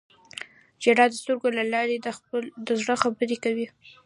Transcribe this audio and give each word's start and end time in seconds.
•ژړا 0.83 1.05
د 1.09 1.13
سترګو 1.21 1.47
له 1.57 1.63
لارې 1.73 1.95
د 2.67 2.69
زړه 2.81 2.93
خبرې 3.03 3.37
کوي. 3.43 3.67